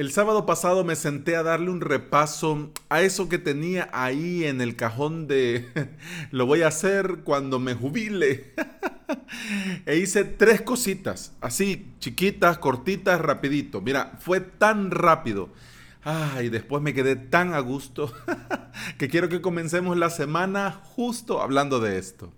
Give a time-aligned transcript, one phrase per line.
[0.00, 4.62] El sábado pasado me senté a darle un repaso a eso que tenía ahí en
[4.62, 5.68] el cajón de
[6.30, 8.54] lo voy a hacer cuando me jubile.
[9.84, 13.82] e hice tres cositas, así chiquitas, cortitas, rapidito.
[13.82, 15.50] Mira, fue tan rápido.
[16.02, 18.10] Ay, después me quedé tan a gusto
[18.96, 22.32] que quiero que comencemos la semana justo hablando de esto.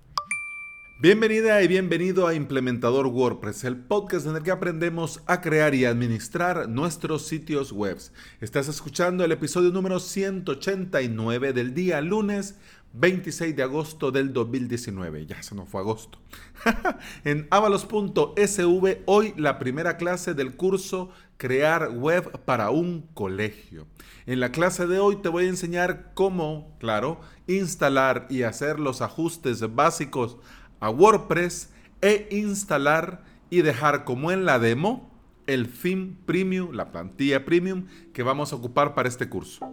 [1.00, 5.84] Bienvenida y bienvenido a Implementador WordPress, el podcast en el que aprendemos a crear y
[5.84, 7.98] administrar nuestros sitios web.
[8.40, 12.56] Estás escuchando el episodio número 189 del día lunes
[12.94, 15.26] 26 de agosto del 2019.
[15.26, 16.18] Ya se nos fue agosto.
[17.24, 23.86] en avalos.sv, hoy la primera clase del curso Crear Web para un Colegio.
[24.26, 29.02] En la clase de hoy te voy a enseñar cómo, claro, instalar y hacer los
[29.02, 30.38] ajustes básicos
[30.82, 35.12] a WordPress e instalar y dejar como en la demo
[35.46, 39.64] el theme premium, la plantilla premium que vamos a ocupar para este curso.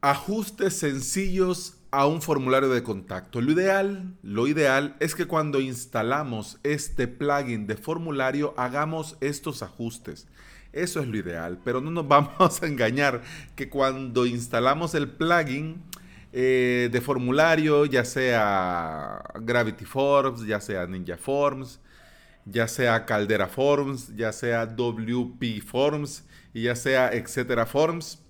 [0.00, 3.40] Ajustes sencillos a un formulario de contacto.
[3.40, 10.26] Lo ideal, lo ideal es que cuando instalamos este plugin de formulario hagamos estos ajustes.
[10.72, 13.22] Eso es lo ideal, pero no nos vamos a engañar
[13.56, 15.82] que cuando instalamos el plugin
[16.32, 21.80] eh, de formulario, ya sea Gravity Forms, ya sea Ninja Forms,
[22.44, 28.22] ya sea Caldera Forms, ya sea WP Forms y ya sea etcétera Forms,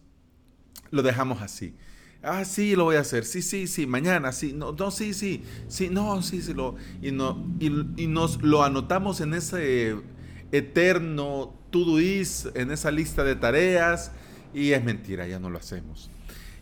[0.90, 1.74] lo dejamos así.
[2.22, 3.24] Ah, sí, lo voy a hacer.
[3.24, 7.12] Sí, sí, sí, mañana, sí, no, no, sí, sí, sí, no, sí, sí, lo, y,
[7.12, 9.96] no, y nos lo anotamos en ese
[10.52, 14.12] eterno Todoist en esa lista de tareas
[14.52, 16.10] y es mentira, ya no lo hacemos.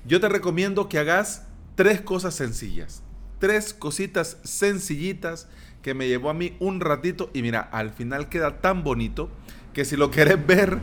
[0.05, 3.03] Yo te recomiendo que hagas tres cosas sencillas,
[3.39, 5.49] tres cositas sencillitas
[5.83, 9.31] que me llevó a mí un ratito y mira, al final queda tan bonito
[9.73, 10.79] que si lo quieres ver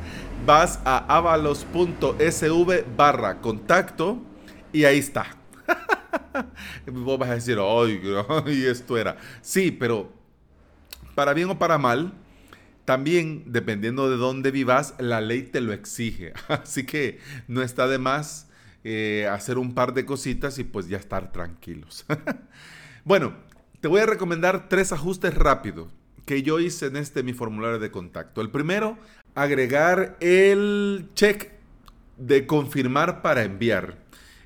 [0.46, 4.22] vas a avalos.sv barra contacto
[4.72, 5.26] y ahí está.
[6.92, 9.18] Vos vas a decir, ay, esto era.
[9.42, 10.12] Sí, pero
[11.14, 12.14] para bien o para mal,
[12.86, 16.34] también, dependiendo de dónde vivas, la ley te lo exige.
[16.48, 18.48] Así que no está de más
[18.84, 22.06] eh, hacer un par de cositas y pues ya estar tranquilos.
[23.04, 23.34] bueno,
[23.82, 25.92] te voy a recomendar tres ajustes rápidos
[26.26, 28.42] que yo hice en este mi formulario de contacto.
[28.42, 28.98] El primero,
[29.36, 31.52] agregar el check
[32.18, 33.98] de confirmar para enviar.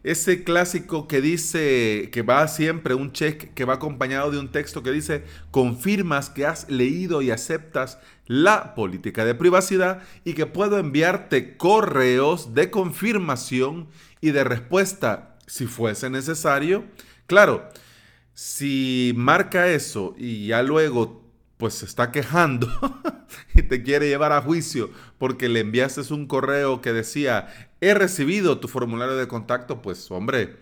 [0.04, 4.82] Ese clásico que dice que va siempre un check que va acompañado de un texto
[4.82, 10.78] que dice confirmas que has leído y aceptas la política de privacidad y que puedo
[10.78, 13.90] enviarte correos de confirmación
[14.22, 16.86] y de respuesta si fuese necesario.
[17.28, 17.70] Claro,
[18.34, 21.24] si marca eso y ya luego
[21.58, 22.70] pues se está quejando
[23.56, 28.60] y te quiere llevar a juicio porque le enviaste un correo que decía, he recibido
[28.60, 30.58] tu formulario de contacto, pues hombre,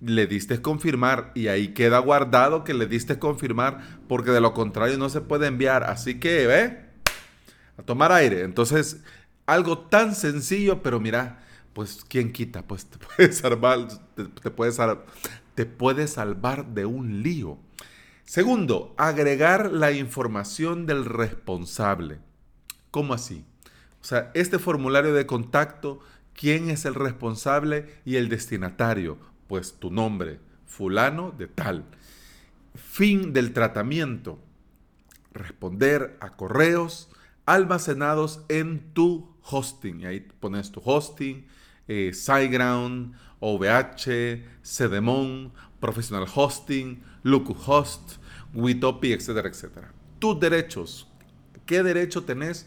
[0.00, 4.96] le diste confirmar y ahí queda guardado que le diste confirmar porque de lo contrario
[4.98, 5.84] no se puede enviar.
[5.84, 6.88] Así que, ¿ve?
[7.78, 8.42] a tomar aire.
[8.42, 9.00] Entonces,
[9.46, 11.38] algo tan sencillo, pero mira,
[11.72, 14.72] pues quién quita, pues te puede salvar, te, puede,
[15.54, 17.58] te puede salvar de un lío.
[18.28, 22.18] Segundo, agregar la información del responsable.
[22.90, 23.46] ¿Cómo así?
[24.02, 26.00] O sea, este formulario de contacto,
[26.34, 29.16] ¿quién es el responsable y el destinatario?
[29.46, 31.86] Pues tu nombre, fulano de tal.
[32.74, 34.38] Fin del tratamiento.
[35.32, 37.08] Responder a correos,
[37.46, 40.02] almacenados en tu hosting.
[40.02, 41.46] Y ahí pones tu hosting,
[41.88, 42.12] eh,
[43.40, 48.16] OVH, CDMON, Professional Hosting, LocuHost,
[48.54, 49.92] Witopi, etcétera, etcétera.
[50.18, 51.08] Tus derechos.
[51.66, 52.66] ¿Qué derecho tenés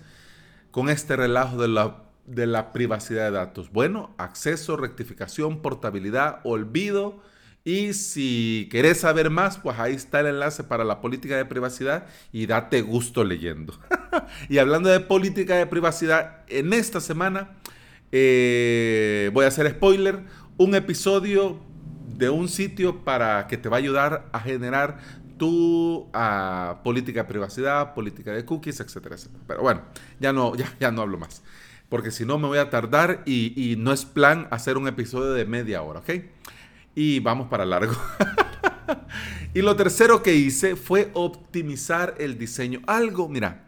[0.71, 3.71] con este relajo de la, de la privacidad de datos?
[3.71, 7.21] Bueno, acceso, rectificación, portabilidad, olvido
[7.63, 12.07] y si querés saber más, pues ahí está el enlace para la política de privacidad
[12.31, 13.77] y date gusto leyendo.
[14.49, 17.51] y hablando de política de privacidad, en esta semana
[18.11, 20.23] eh, voy a hacer spoiler,
[20.57, 21.59] un episodio
[22.17, 24.99] de un sitio para que te va a ayudar a generar
[25.37, 29.43] tu ah, política de privacidad, política de cookies, etcétera, etcétera.
[29.47, 29.81] Pero bueno,
[30.19, 31.41] ya no, ya, ya no hablo más.
[31.89, 35.33] Porque si no me voy a tardar y, y no es plan hacer un episodio
[35.33, 36.11] de media hora, ¿ok?
[36.95, 37.95] y vamos para largo.
[39.53, 42.81] y lo tercero que hice fue optimizar el diseño.
[42.87, 43.65] Algo, mira,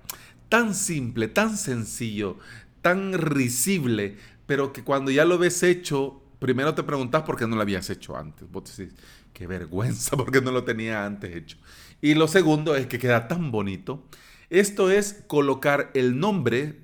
[0.50, 2.38] tan simple, tan sencillo,
[2.82, 7.56] tan risible, pero que cuando ya lo ves hecho, primero te preguntas por qué no
[7.56, 8.50] lo habías hecho antes.
[8.50, 8.94] Vos decís,
[9.34, 11.58] qué vergüenza, porque no lo tenía antes hecho.
[12.02, 14.08] Y lo segundo es que queda tan bonito.
[14.50, 16.82] Esto es colocar el nombre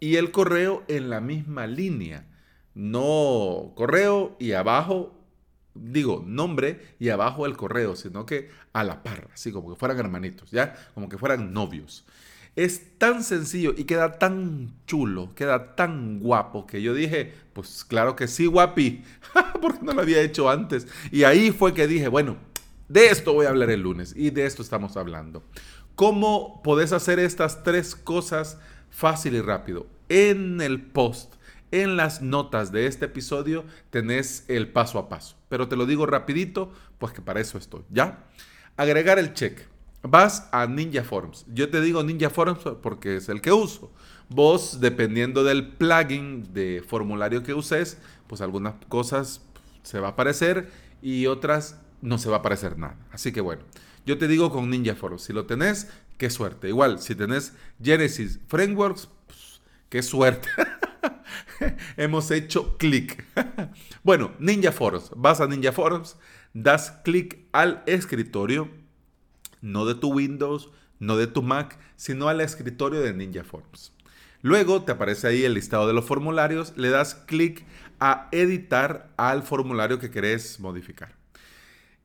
[0.00, 2.26] y el correo en la misma línea.
[2.74, 5.18] No correo y abajo,
[5.74, 9.98] digo, nombre y abajo el correo, sino que a la par, así como que fueran
[9.98, 10.74] hermanitos, ¿ya?
[10.94, 12.04] Como que fueran novios.
[12.58, 18.16] Es tan sencillo y queda tan chulo, queda tan guapo que yo dije, pues claro
[18.16, 19.04] que sí, guapi,
[19.62, 20.88] porque no lo había hecho antes.
[21.12, 22.36] Y ahí fue que dije, bueno,
[22.88, 25.44] de esto voy a hablar el lunes y de esto estamos hablando.
[25.94, 28.58] ¿Cómo podés hacer estas tres cosas
[28.90, 29.86] fácil y rápido?
[30.08, 31.34] En el post,
[31.70, 35.36] en las notas de este episodio, tenés el paso a paso.
[35.48, 38.26] Pero te lo digo rapidito, pues que para eso estoy, ¿ya?
[38.76, 39.60] Agregar el check
[40.02, 41.44] Vas a Ninja Forms.
[41.48, 43.92] Yo te digo Ninja Forms porque es el que uso.
[44.28, 49.42] Vos, dependiendo del plugin de formulario que uses, pues algunas cosas
[49.82, 50.70] se va a aparecer
[51.02, 52.96] y otras no se va a aparecer nada.
[53.10, 53.62] Así que bueno,
[54.06, 55.22] yo te digo con Ninja Forms.
[55.22, 56.68] Si lo tenés, qué suerte.
[56.68, 60.48] Igual, si tenés Genesis Frameworks, pues, qué suerte.
[61.96, 63.24] Hemos hecho clic.
[64.04, 65.10] bueno, Ninja Forms.
[65.16, 66.16] Vas a Ninja Forms,
[66.52, 68.68] das clic al escritorio
[69.62, 70.70] no de tu Windows,
[71.00, 73.92] no de tu Mac, sino al escritorio de Ninja Forms.
[74.42, 77.64] Luego te aparece ahí el listado de los formularios, le das clic
[77.98, 81.18] a editar al formulario que querés modificar.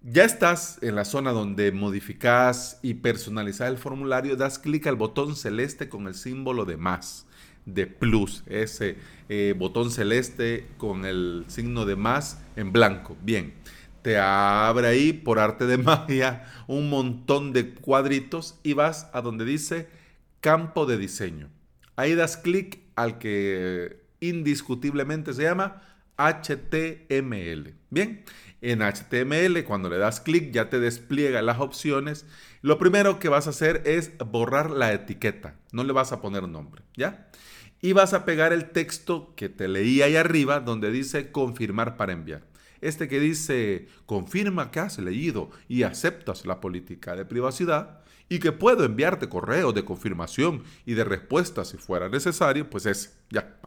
[0.02, 5.36] Ya estás en la zona donde modificas y personalizas el formulario, das clic al botón
[5.36, 7.26] celeste con el símbolo de más,
[7.66, 8.98] de plus, ese
[9.30, 13.16] eh, botón celeste con el signo de más en blanco.
[13.22, 13.54] Bien,
[14.04, 19.46] te abre ahí por arte de magia un montón de cuadritos y vas a donde
[19.46, 19.88] dice
[20.42, 21.50] campo de diseño.
[21.96, 25.82] Ahí das clic al que indiscutiblemente se llama
[26.18, 27.74] HTML.
[27.90, 28.24] Bien,
[28.62, 32.26] en HTML cuando le das clic ya te despliega las opciones.
[32.62, 35.56] Lo primero que vas a hacer es borrar la etiqueta.
[35.72, 37.30] No le vas a poner nombre, ¿ya?
[37.82, 42.14] Y vas a pegar el texto que te leí ahí arriba donde dice confirmar para
[42.14, 42.53] enviar.
[42.84, 48.52] Este que dice, confirma que has leído y aceptas la política de privacidad y que
[48.52, 53.58] puedo enviarte correos de confirmación y de respuesta si fuera necesario, pues es, ya.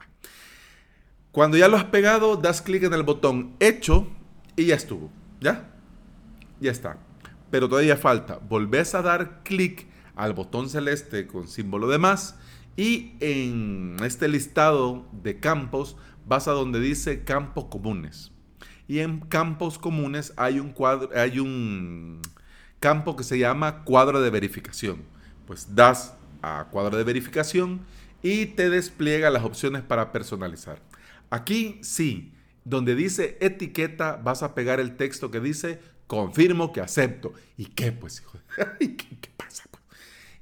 [1.33, 4.07] Cuando ya lo has pegado, das clic en el botón hecho
[4.55, 5.11] y ya estuvo,
[5.41, 5.75] ¿ya?
[6.61, 6.99] Ya está.
[7.51, 8.37] Pero todavía falta.
[8.37, 12.37] Volvés a dar clic al botón celeste con símbolo de más
[12.77, 15.97] y en este listado de campos
[16.27, 18.36] vas a donde dice campos comunes.
[18.89, 22.23] Y en campos comunes hay un, cuadro, hay un
[22.81, 25.03] campo que se llama cuadro de verificación.
[25.47, 27.81] Pues das a cuadro de verificación
[28.23, 30.81] y te despliega las opciones para personalizar.
[31.31, 32.33] Aquí sí,
[32.65, 37.33] donde dice etiqueta, vas a pegar el texto que dice confirmo que acepto.
[37.57, 38.39] ¿Y qué pues, hijo?
[38.79, 39.65] ¿Qué, ¿Qué, pasa?
[39.71, 39.83] Pues?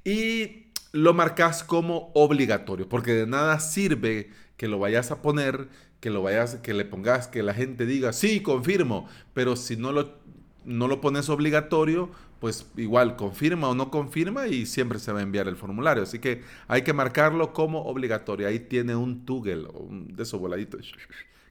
[0.03, 5.67] Y lo marcas como obligatorio, porque de nada sirve que lo vayas a poner
[6.05, 9.91] que lo vayas, que le pongas, que la gente diga, sí, confirmo, pero si no
[9.91, 10.19] lo,
[10.63, 15.23] no lo pones obligatorio, pues igual confirma o no confirma y siempre se va a
[15.23, 16.03] enviar el formulario.
[16.03, 18.47] Así que hay que marcarlo como obligatorio.
[18.47, 20.93] Ahí tiene un toggle, un de esos voladitos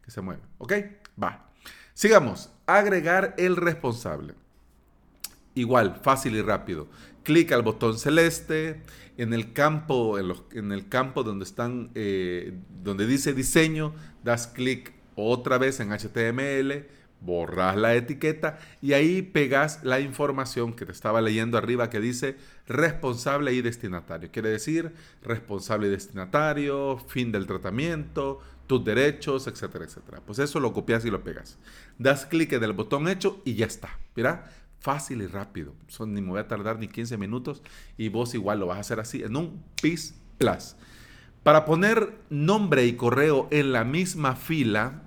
[0.04, 0.42] que se mueve.
[0.58, 0.72] ¿Ok?
[1.20, 1.50] Va.
[1.92, 2.52] Sigamos.
[2.64, 4.34] Agregar el responsable.
[5.56, 6.86] Igual, fácil y rápido.
[7.24, 8.82] Clic al botón celeste
[9.16, 12.52] en el campo, en, el campo donde están, eh,
[12.82, 16.86] donde dice diseño, das clic otra vez en HTML,
[17.20, 22.36] borras la etiqueta y ahí pegas la información que te estaba leyendo arriba que dice
[22.66, 24.31] responsable y destinatario.
[24.31, 30.20] Quiere decir responsable y destinatario, fin del tratamiento, tus derechos, etcétera, etcétera.
[30.24, 31.58] Pues eso lo copias y lo pegas.
[31.98, 33.98] Das clic en el botón hecho y ya está.
[34.16, 34.50] Mira,
[34.84, 35.72] fácil y rápido.
[36.06, 37.62] Ni me voy a tardar ni 15 minutos
[37.96, 40.76] y vos igual lo vas a hacer así en un PIS Plus.
[41.43, 45.03] Para poner nombre y correo en la misma fila,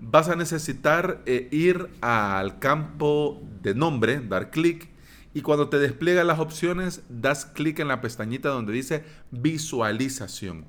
[0.00, 4.88] vas a necesitar eh, ir al campo de nombre, dar clic
[5.34, 10.64] y cuando te despliega las opciones, das clic en la pestañita donde dice visualización.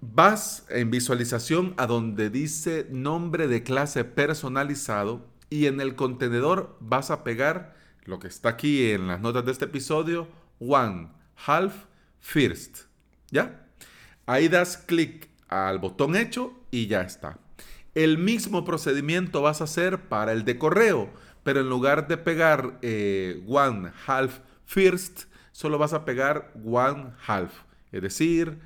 [0.00, 7.10] Vas en visualización a donde dice nombre de clase personalizado y en el contenedor vas
[7.10, 10.28] a pegar lo que está aquí en las notas de este episodio,
[10.60, 11.08] one,
[11.46, 11.74] half,
[12.20, 12.84] first.
[13.30, 13.66] ¿Ya?
[14.26, 17.38] Ahí das clic al botón hecho y ya está.
[17.94, 21.10] El mismo procedimiento vas a hacer para el de correo,
[21.42, 27.52] pero en lugar de pegar eh, one, half, first, solo vas a pegar one, half.
[27.90, 28.58] Es decir,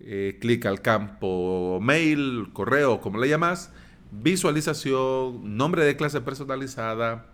[0.00, 3.70] eh, clic al campo mail, correo, como le llamas,
[4.10, 7.26] visualización, nombre de clase personalizada,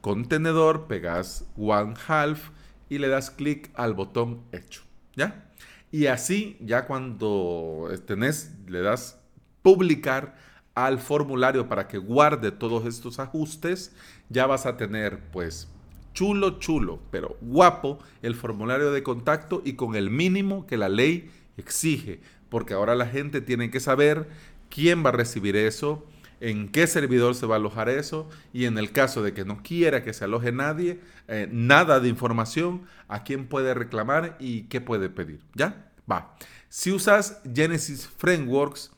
[0.00, 2.50] contenedor, pegas one half
[2.88, 4.82] y le das clic al botón hecho.
[5.14, 5.50] ¿Ya?
[5.90, 9.20] Y así, ya cuando tenés, le das
[9.62, 10.36] publicar
[10.74, 13.92] al formulario para que guarde todos estos ajustes,
[14.28, 15.68] ya vas a tener pues
[16.14, 21.30] chulo, chulo, pero guapo el formulario de contacto y con el mínimo que la ley
[21.56, 24.28] exige, porque ahora la gente tiene que saber
[24.68, 26.06] quién va a recibir eso,
[26.42, 29.62] en qué servidor se va a alojar eso y en el caso de que no
[29.62, 34.80] quiera que se aloje nadie, eh, nada de información, a quién puede reclamar y qué
[34.80, 35.40] puede pedir.
[35.54, 35.92] ¿Ya?
[36.10, 36.34] Va.
[36.68, 38.90] Si usas Genesis Frameworks,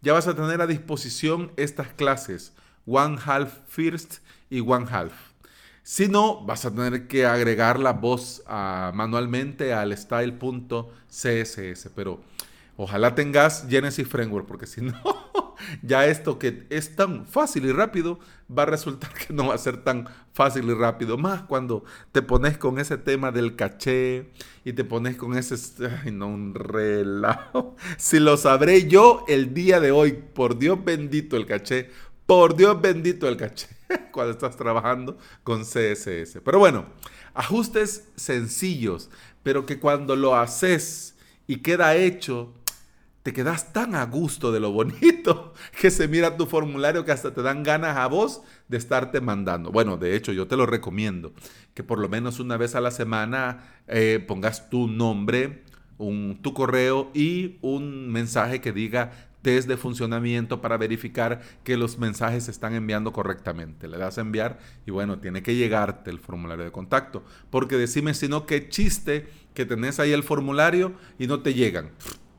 [0.00, 2.52] ya vas a tener a disposición estas clases
[2.86, 4.18] One Half First
[4.48, 5.12] y One Half.
[5.82, 12.22] Si no, vas a tener que agregar la voz ah, manualmente al style.css, pero
[12.76, 14.94] ojalá tengas Genesis Framework, porque si no,
[15.82, 18.18] ya esto que es tan fácil y rápido
[18.56, 21.18] va a resultar que no va a ser tan fácil y rápido.
[21.18, 24.30] Más cuando te pones con ese tema del caché
[24.64, 25.56] y te pones con ese,
[26.04, 27.76] ay no, un relajo.
[27.98, 31.90] Si lo sabré yo el día de hoy, por Dios bendito el caché,
[32.26, 33.68] por Dios bendito el caché,
[34.12, 36.40] cuando estás trabajando con CSS.
[36.44, 36.86] Pero bueno,
[37.34, 39.10] ajustes sencillos,
[39.42, 41.16] pero que cuando lo haces
[41.46, 42.54] y queda hecho,
[43.22, 47.32] te quedas tan a gusto de lo bonito que se mira tu formulario que hasta
[47.32, 49.70] te dan ganas a vos de estarte mandando.
[49.70, 51.32] Bueno, de hecho, yo te lo recomiendo,
[51.74, 55.62] que por lo menos una vez a la semana eh, pongas tu nombre,
[55.98, 59.12] un, tu correo y un mensaje que diga
[59.42, 63.88] test de funcionamiento para verificar que los mensajes se están enviando correctamente.
[63.88, 67.24] Le das a enviar y bueno, tiene que llegarte el formulario de contacto.
[67.50, 71.90] Porque decime si no, qué chiste que tenés ahí el formulario y no te llegan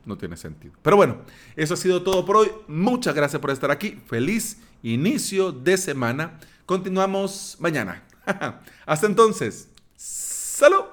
[0.06, 0.74] no tiene sentido.
[0.82, 1.18] Pero bueno,
[1.56, 2.52] eso ha sido todo por hoy.
[2.68, 4.02] Muchas gracias por estar aquí.
[4.08, 6.40] Feliz inicio de semana.
[6.66, 8.04] Continuamos mañana.
[8.86, 9.70] Hasta entonces.
[9.96, 10.93] Salud.